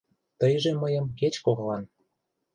[0.39, 1.83] Тыйже мыйым кеч коклан